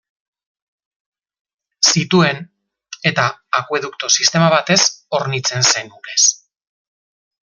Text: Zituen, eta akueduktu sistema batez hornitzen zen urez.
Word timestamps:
Zituen, 1.91 2.39
eta 3.11 3.25
akueduktu 3.61 4.09
sistema 4.15 4.49
batez 4.57 4.79
hornitzen 5.19 5.69
zen 5.75 5.93
urez. 6.03 6.19